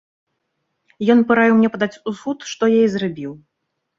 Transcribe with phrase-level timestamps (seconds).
[1.13, 3.31] Ён параіў мне падаць у суд, што я і зрабіў.